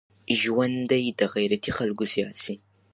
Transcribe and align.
ژوند 0.39 0.77
دي 0.91 1.03
د 1.19 1.21
غيرتي 1.35 1.71
خلکو 1.77 2.03
زيات 2.13 2.35
سي. 2.43 2.55